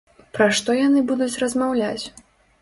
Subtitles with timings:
[0.37, 2.05] Пра што яны будуць размаўляць?